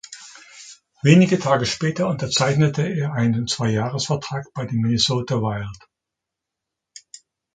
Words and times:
Wenige 1.03 1.37
Tage 1.37 1.67
später 1.67 2.07
unterzeichnete 2.07 2.81
er 2.81 3.13
einen 3.13 3.45
Zweijahresvertrag 3.45 4.47
bei 4.51 4.65
den 4.65 4.81
Minnesota 4.81 5.35
Wild. 5.35 5.77